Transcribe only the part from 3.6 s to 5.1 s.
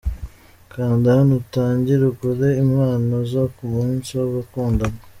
munsi w'abakundana.